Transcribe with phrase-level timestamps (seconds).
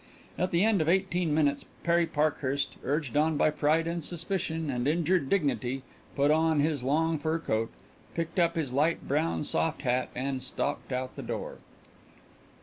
[0.35, 4.87] At the end of eighteen minutes Perry Parkhurst, urged on by pride and suspicion and
[4.87, 5.83] injured dignity,
[6.15, 7.69] put on his long fur coat,
[8.15, 11.59] picked up his light brown soft hat, and stalked out the door.